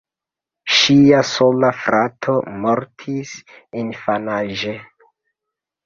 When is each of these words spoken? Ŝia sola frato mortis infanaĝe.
Ŝia 0.75 1.19
sola 1.33 1.69
frato 1.83 2.37
mortis 2.65 3.37
infanaĝe. 3.87 4.79